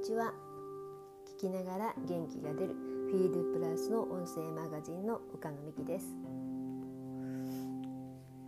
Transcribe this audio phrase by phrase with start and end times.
[0.00, 0.32] にちは。
[1.36, 2.74] 聞きながら元気が出る
[3.10, 6.06] フィードプラスの音声マガジンの岡野美希です。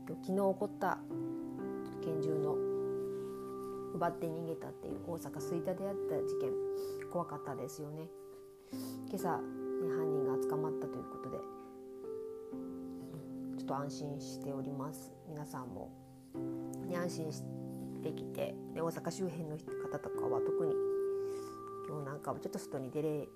[0.08, 0.99] 昨日起こった
[2.03, 2.56] 拳銃の
[3.94, 6.53] 奪って逃げたっていう大阪吹田であった事件
[7.12, 8.08] 怖かったですよね。
[9.10, 9.42] 今朝、ね、
[9.94, 11.37] 犯人が捕まったということで
[13.58, 15.12] ちょっと安心しております。
[15.28, 15.90] 皆さんも、
[16.88, 17.30] ね、安心
[18.00, 20.91] できてで大阪周辺の方とかは特に
[21.92, 23.28] 今日なんかはちょっと外に出れる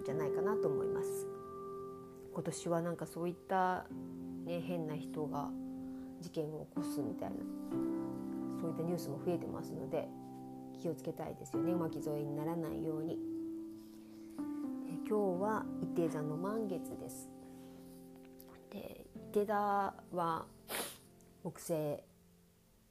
[0.00, 1.26] んじゃないかなと思います。
[2.32, 3.84] 今年はなんかそういった、
[4.44, 5.50] ね、変な人が
[6.20, 7.36] 事件を起こすみたいな
[8.60, 10.06] そういったニュースも増えてますので
[10.80, 11.74] 気をつけたいですよね。
[11.74, 13.18] 巻き添えにならないように。
[15.08, 17.28] 今日は伊手座の満月です。
[18.70, 20.46] で伊手座は
[21.42, 21.72] 木星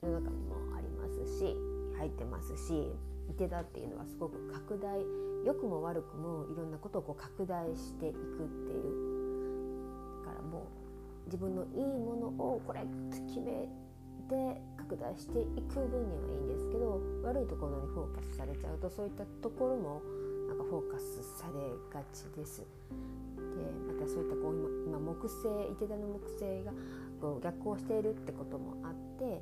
[0.04, 1.56] の中にもありますし
[1.98, 2.92] 入ってますし
[3.30, 5.00] 伊手座っていうのはすごく拡大
[5.45, 8.22] 良くも悪くもいろんなことをこう拡大していくっ
[8.66, 12.82] ていうだからもう自分のいいものをこれ
[13.28, 13.70] 決め
[14.30, 20.02] て拡大していく分にはいいんですけど悪いところにフォーカスされちゃうとそういったところも
[20.48, 21.62] なんかフォーカスされ
[21.94, 22.62] がちです。
[22.62, 22.66] で
[23.88, 26.72] またそういったこう今今木星伊手座の木星が
[27.22, 29.42] こう逆行しているってこともあって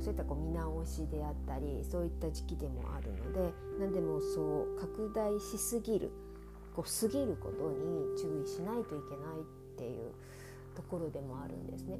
[0.00, 6.10] そういったこう見直しであったりそういった時期でもあるので何でもそう拡大しすぎる
[6.74, 10.12] こう過ぎることに注意しないといけないっていう
[10.74, 11.98] ところでもあるんですね。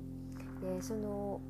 [0.60, 1.40] でその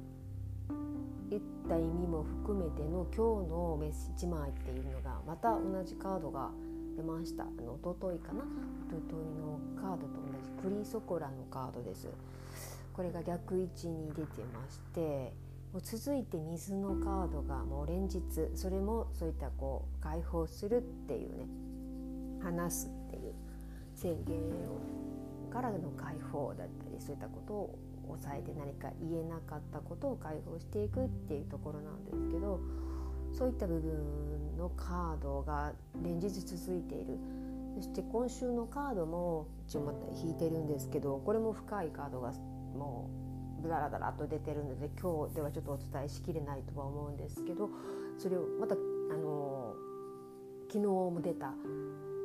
[1.30, 6.50] 言った意味も含めての今日のメッセージ1枚っていうのがまた同じカードが
[6.96, 7.44] 出ました。
[7.44, 8.44] あの一昨日かな。
[8.88, 12.08] 一昨日のカードと同じクリソコラのカードです。
[12.94, 15.32] これが逆位置に出てまして
[15.74, 18.22] もう続いて水のカードがもう連日
[18.54, 21.48] それもそういったこう解放するっていうね
[22.40, 23.34] 話すっていう
[23.96, 32.60] 宣言をからの解放だったりそういったことを抑えて何か言えなかったことを解放していくっていうところなんですけど
[33.32, 35.72] そういった部分のカードが
[36.04, 37.18] 連日続いている。
[37.74, 42.32] そして今週のカードも一応また引いてるんですけどこれも深いカードが
[42.76, 43.23] もう
[43.64, 47.70] ブラダラと出てるので今日ではちょっとお伝えしきれないとは思うんですけど
[48.18, 48.78] それをまたあ
[49.16, 49.74] の
[50.68, 51.54] 昨日も出た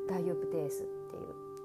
[0.10, 0.86] ダイオプテースっ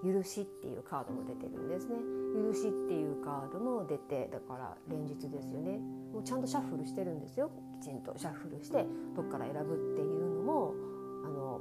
[0.02, 1.96] ていう「許し」っていうカードも出てるんですね。
[2.34, 5.78] 許しっていうカードも出てだから連日ですよね
[6.12, 7.48] もうちゃんとシャッフルしてるんですよ
[7.80, 10.74] きちんとシャッフルしてどっから選ぶっていうのも
[11.24, 11.60] あの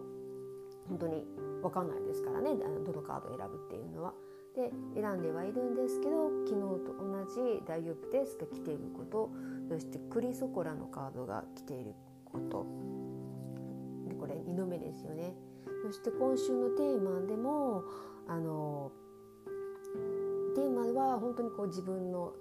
[0.90, 1.24] 本当に
[1.62, 4.14] 分かんないですからねどのカードを選ぶっていうのは。
[4.56, 9.32] で選んではいるんですけど昨日と同じダイオプテスが来ていること
[9.70, 11.94] そしてクリソコラのカードが来ている
[12.26, 12.66] こと
[14.08, 15.34] でこれ2度目ですよね。
[15.86, 17.84] そして今週のテーマでも
[18.28, 18.92] あの
[20.56, 22.34] テーマは本当にこう自分の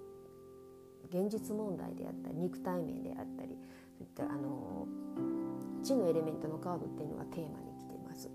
[1.09, 3.57] 現実問題であったり肉体面であったり
[3.97, 4.87] そういったあの
[5.83, 8.29] 地のエレメントのカードっていうのがテーマに来ています。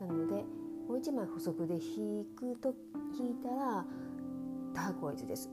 [0.00, 0.44] なので
[0.88, 2.74] もう一枚補足で引くと
[3.18, 3.84] 引いたら
[4.74, 5.50] ターコイズです。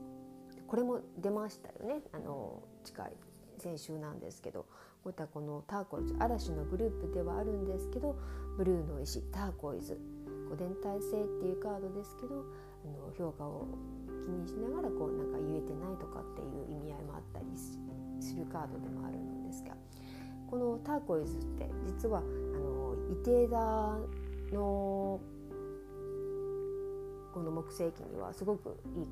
[0.68, 2.02] これも出ましたよね。
[2.12, 3.14] あの近い
[3.58, 4.66] 先週なんですけど。
[5.04, 8.16] こういったこのターコイズ嵐のグループではあるんですけど
[8.56, 10.00] ブルーの石ターコイズ。
[10.60, 12.44] 連帯性っていうカードですけど
[12.84, 13.66] あの評価を
[14.22, 19.76] 気にしながらこうなんか言えてないとかっていう意味合いもあったりするカードでもあるんですが。
[20.50, 23.98] このターコイズって実はあの伊手座
[24.52, 25.20] の
[27.34, 29.08] この木星期にはすごくいい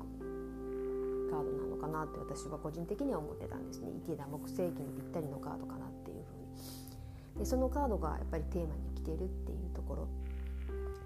[1.30, 3.90] カードなのかなって私は個人的には思ってたんですね。
[3.90, 7.38] 伊手座木星期にぴったりのカードかなっていうふうに。
[7.38, 10.08] でそのカードがやっぱりテーマに来てるっていうところ。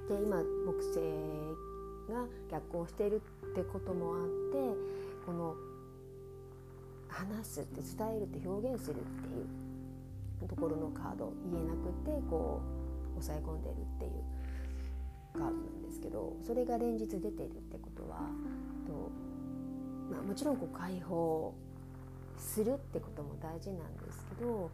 [0.08, 1.00] で今木星
[2.12, 4.76] が逆行しているってこともあって
[5.24, 5.54] この
[7.08, 12.83] 話すって伝えるって表現するっていうところのカード言えなくてこう
[13.20, 14.12] 抑え込んでるっていう
[15.32, 18.30] カードなんですけどそれが連日出ているってことは
[18.86, 19.10] と、
[20.10, 21.54] まあ、もちろんこう解放
[22.38, 24.70] するってことも大事なんですけど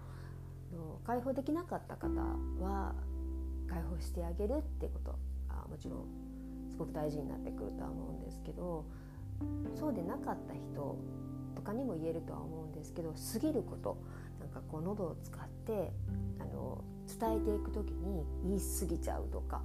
[1.04, 2.08] 解放できなかった方
[2.60, 2.94] は
[3.68, 6.04] 解放してあげるってことあもちろん
[6.70, 8.84] すごく大事になってくるとは思うんですけど
[9.74, 10.98] そうでなかった人
[11.54, 13.96] とかにも言えるとは思うんですけど過ぎること
[14.40, 15.92] なんかこう喉を使って
[16.40, 19.62] あの伝えていく時に言い過ぎちゃうとか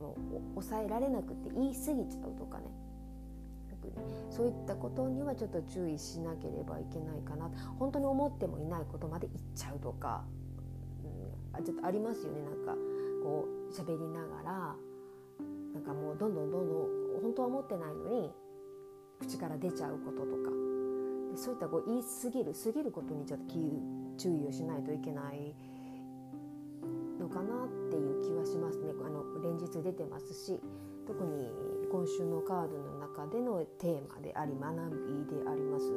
[0.00, 0.14] あの
[0.54, 2.64] 抑えられなくて言い過ぎちゃうとかね。
[4.30, 7.50] そういったことにはちょっと注意しなければいけないかな。
[7.78, 10.24] 本当に思ってもいないことまで言っちゃうとか
[11.56, 12.42] うん、ちょっとありますよね。
[12.42, 12.74] なんか
[13.22, 14.76] こう喋りながら
[15.74, 18.30] なんかもうどんどんどんどん本当は思ってないのに
[19.20, 20.67] 口から出ちゃうこととか。
[21.38, 23.54] そういったこう言い過ぎる過ぎることにちょっと
[24.18, 25.54] 注意をしないといけない
[27.20, 28.92] のかなっていう気はしますね。
[29.04, 30.60] あの連日出てますし
[31.06, 31.48] 特に
[31.90, 34.74] 今週のカードの中でのテーマであり学
[35.06, 35.90] びであります。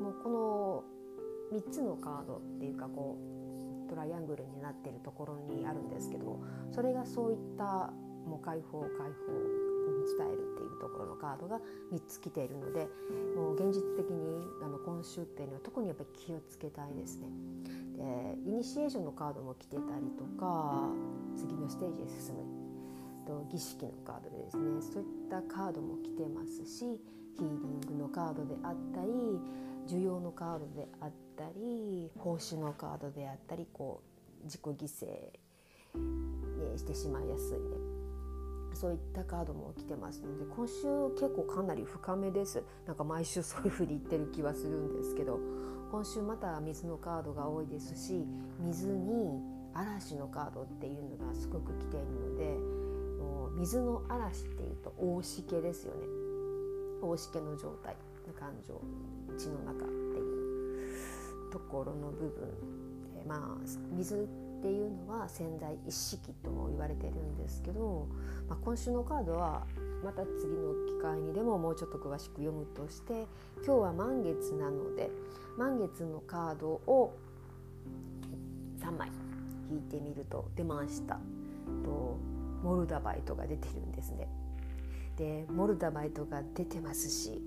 [0.00, 0.84] もうこの
[1.52, 3.18] 3つのカードっていうかこ
[3.86, 6.40] うトライアングルになってるところにあるんですけど
[6.70, 7.92] それがそういった
[8.24, 9.69] もう解放解放
[10.00, 11.60] 伝えるっていうところのカードが
[11.92, 12.88] 3つ来ているので
[13.36, 17.28] もう現実的にあの今週っていうのは特にやっぱり気をつけたいですね。
[17.96, 20.88] でイニシエーションのカードも来てたりとか
[21.36, 22.70] 次のステージへ進む
[23.26, 26.98] と儀式のカードでですねそういったカードも来てますし
[27.38, 29.10] ヒーリングのカードであったり
[29.86, 34.02] 需要のカードであったり奉仕のカードであったりこ
[34.42, 37.79] う自己犠牲、ね、してしまいやすいね
[38.80, 40.74] そういったカードも来てますので今週
[41.20, 42.62] 結構かなり深めです。
[42.86, 45.38] なんか毎週そういうふうに言ってる気はするんですけど
[45.92, 48.24] 今週また水のカードが多いですし
[48.58, 49.42] 水に
[49.74, 52.44] 嵐のカードっていうのがすごく来ているので
[53.22, 56.06] もう水の嵐っていうと大しけですよね。
[57.02, 57.96] 大しけの状態
[58.26, 58.80] の感情
[59.36, 62.48] 血の中っていうところの部分
[63.14, 68.06] でまあ水ってていうのは潜在意識とも言われてるんですけど、
[68.48, 69.66] まあ、今週のカードは
[70.04, 73.26] また次の機会にでももうちょっと詳しく読むとして
[73.64, 75.10] 今日は満月なので
[75.58, 77.14] 満月のカードを
[78.80, 79.10] 3枚
[79.70, 81.18] 引いてみると出ました
[81.84, 82.18] と
[82.62, 84.28] モルダバイトが出てるんですね。
[85.16, 87.42] でモルダバイトが出てますし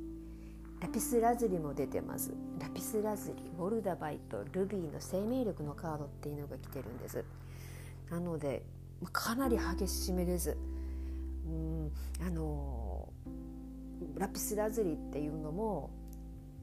[0.84, 2.34] ラピスラズリも出てます。
[2.60, 7.24] ラピスラズリモルダバイトルビーの生命力のカードっていうのが来てるんです。
[8.12, 8.64] なので
[9.14, 10.58] かなり激しめです。
[11.48, 11.92] うん
[12.22, 13.08] あの
[14.18, 15.90] ラピスラズリっていうのも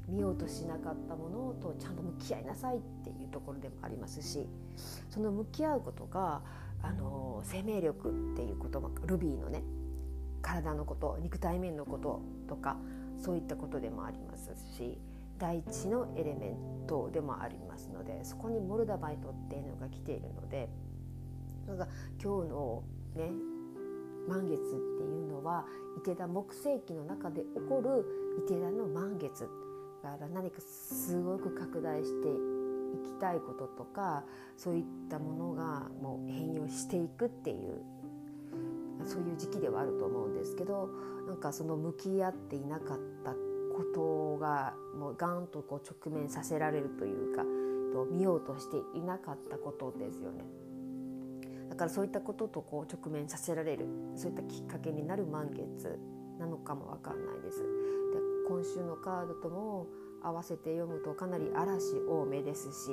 [0.07, 4.47] 見ようとしなかったものとちゃんと向き合いなさいっていうところでもありますし
[5.09, 6.43] その向き合うことが
[6.83, 9.63] あの生命力っていう言葉ルビーのね
[10.43, 12.77] 体のこと肉体面のこととか
[13.21, 14.99] そういったことでもありますし
[15.39, 20.69] 大地のエレメントでもありますのでそこにモルダバイトっていうのが来ているので
[21.67, 21.89] なんか
[22.23, 22.83] 今日の
[23.17, 23.31] ね
[24.29, 25.65] 満月っていうのは
[25.99, 28.05] 伊手田木星期の中で起こる
[28.45, 29.49] 伊手田の満月
[30.03, 32.33] から何かすごく拡大してい
[33.05, 34.25] きたいこととか
[34.57, 37.83] そういったものがもう変容していくっていう
[39.06, 40.91] そういう時期ではあると思うんですけど
[41.26, 47.43] なんかその向き合っていなかったことがもうガンとこう直面させられるというか
[47.93, 50.44] と見ようとしていなかったことですよね。
[51.69, 53.87] だからそういったこととこう直面させられる
[54.17, 55.99] そういったきっかけになる満月
[56.38, 57.62] なのかもわかんないです。
[57.62, 57.67] で
[58.49, 59.87] 今週のカードとも
[60.23, 62.91] 合わせて読むとかなり嵐多めですし、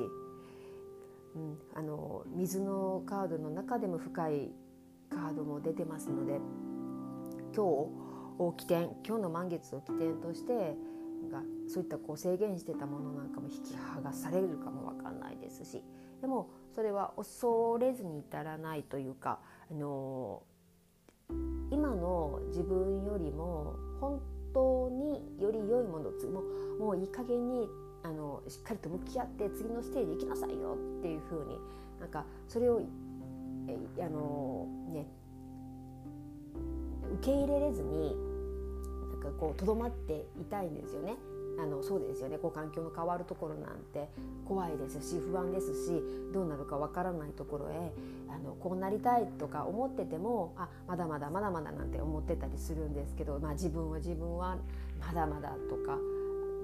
[1.35, 4.51] うん、あの水のカードの中でも深い
[5.09, 6.39] カードも出てますので
[7.55, 10.75] 今日を起点今日の満月を起点として
[11.31, 15.83] がそういったこう制限してたものなんかも引き剥がされるかも分かんないですし
[16.21, 20.43] でもそれは恐れずに至らないというか、あの
[21.71, 24.21] 今の自分よりも本
[24.53, 26.41] 当により良いものも
[26.79, 27.67] うもういい加減に
[28.03, 31.57] あのしっかりと向き合って次のステージ行きなさいよっていうふうに
[31.99, 32.81] なんかそれを
[33.67, 35.05] えあのね
[37.19, 38.15] 受け入れれずに
[39.11, 41.15] なんかこうとどまっていたいんですよね。
[41.59, 44.09] あのそうですよねこう環境の変わるところなんて
[44.45, 47.91] 怖いですし不安ですしどうなるかわからないところへ
[48.29, 54.57] あのこうなりたいとか思っててもあまだまだまだまだなんて思ってたりするんですけど、まあ、自分は自分は
[54.99, 55.97] まだまだとか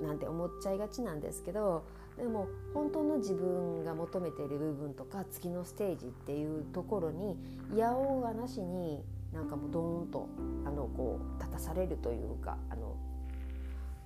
[0.03, 1.85] なんて思っちゃいがちなんですけど
[2.17, 7.37] でも本当の自分が求めている部分とか次のステージっていうところに
[7.73, 10.29] いやおうがなしになんかもうドーンと
[10.65, 12.95] あのこう立たされるというかあの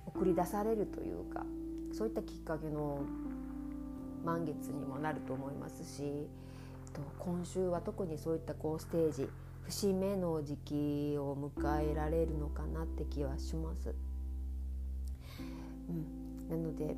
[0.06, 1.44] 送り出されるというか
[1.92, 3.00] そういったきっかけの
[4.24, 6.28] 満月にもなると思いますし
[7.18, 9.28] 今週は特にそういったこうステージ
[9.66, 13.94] 節目の時期を迎えられるのかなって気はします。
[15.88, 16.96] うん、なので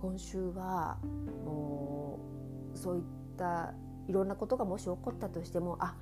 [0.00, 0.98] 今週は
[1.44, 2.18] も
[2.74, 3.02] うそういっ
[3.38, 3.72] た
[4.08, 5.94] いろんなことがもし起こったとしてもあ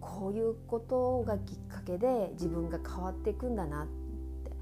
[0.00, 4.52] こういうことがきっかけで自分が変わっていくんだなって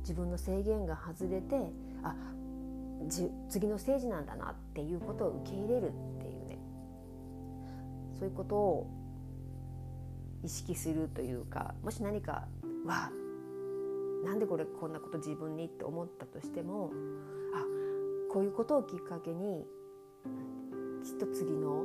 [0.00, 1.56] 自分の制限が外れて
[2.02, 2.14] あ
[3.08, 6.58] じ次のステージなんだなっていうことを受け入れるっていうね。
[8.18, 8.90] そういうことを
[10.42, 12.48] 意識するというかもし何か
[12.86, 13.10] 「わ
[14.26, 16.90] なんでこれこんなこと自分に?」って思ったとしても
[17.54, 17.64] あ
[18.28, 19.64] こういうことをきっかけに
[21.04, 21.84] きっと次の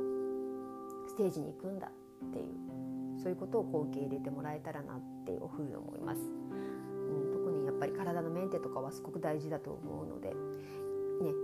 [1.06, 1.86] ステージに行くんだ
[2.26, 6.20] っていうそういうことをこう受け入れてもらえたらなっていうふうに思います。
[6.22, 10.34] うん、特にやっぱり体のメンテとかはすごく大事だと思うので、ね、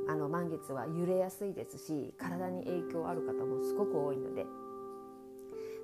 [0.08, 4.46] あの満月は揺れやすいですし体に影響ある方もすごく多いので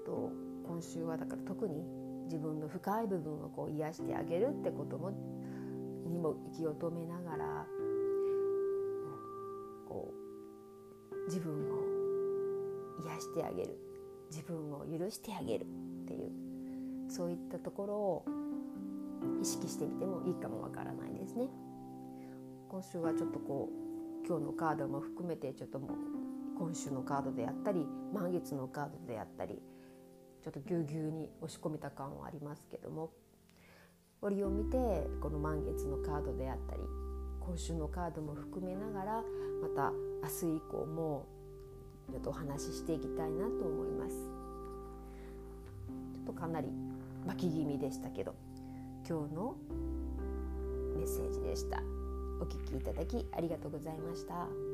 [0.04, 0.32] と
[0.66, 1.84] 今週はだから特に
[2.24, 5.10] 自分の深い部分をこう癒してあげるってことも
[6.06, 7.66] にも息を止めながら
[9.88, 10.12] こ
[11.12, 11.94] う自分を
[13.04, 13.78] 癒してあげる
[14.30, 15.66] 自分を許してあげる
[16.04, 16.30] っていう
[17.08, 18.24] そういったところを
[19.40, 21.48] 意識してみてもいいかもわからないですね。
[22.68, 25.90] 今週はちょっとこう今日のカードも含めてちょっともう
[26.58, 29.60] 今週のカードであったり満月のカードであったり
[30.44, 33.10] ちょっとぎゅうぎゅうに押し込めた感はありますけども
[34.20, 34.76] 折を見て
[35.22, 36.82] この満月のカードであったり
[37.40, 39.22] 今週のカードも含めながら
[39.62, 39.90] また
[40.22, 41.26] 明日以降も
[42.10, 44.16] ちょっとお話ししていきたいなと思います。
[46.12, 46.68] ちょっとかなり
[47.26, 48.34] 巻き気味でしたけど
[49.08, 49.56] 今日の
[50.94, 51.82] メッセージでした。
[52.40, 54.73] お聞きいただきありがとうございました。